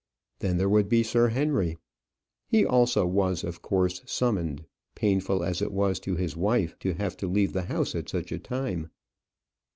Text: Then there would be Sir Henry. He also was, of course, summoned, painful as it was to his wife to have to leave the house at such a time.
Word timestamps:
Then 0.39 0.57
there 0.57 0.67
would 0.67 0.89
be 0.89 1.03
Sir 1.03 1.27
Henry. 1.27 1.77
He 2.47 2.65
also 2.65 3.05
was, 3.05 3.43
of 3.43 3.61
course, 3.61 4.01
summoned, 4.07 4.65
painful 4.95 5.43
as 5.43 5.61
it 5.61 5.71
was 5.71 5.99
to 5.99 6.15
his 6.15 6.35
wife 6.35 6.73
to 6.79 6.95
have 6.95 7.15
to 7.17 7.27
leave 7.27 7.53
the 7.53 7.65
house 7.69 7.93
at 7.93 8.09
such 8.09 8.31
a 8.31 8.39
time. 8.39 8.89